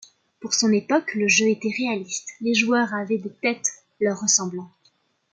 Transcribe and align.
Pour 0.39 0.55
son 0.55 0.71
époque, 0.71 1.13
le 1.13 1.27
jeu 1.27 1.47
était 1.47 1.69
réaliste, 1.77 2.29
les 2.41 2.55
joueurs 2.55 2.91
avaient 2.95 3.19
des 3.19 3.31
têtes 3.35 3.83
leur 3.99 4.19
ressemblant. 4.19 4.71